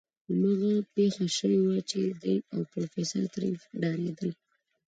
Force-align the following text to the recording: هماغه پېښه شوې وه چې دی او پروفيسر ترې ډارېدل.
هماغه 0.27 0.73
پېښه 0.95 1.25
شوې 1.37 1.59
وه 1.65 1.77
چې 1.89 2.01
دی 2.21 2.35
او 2.53 2.59
پروفيسر 2.71 3.23
ترې 3.33 3.49
ډارېدل. 3.81 4.31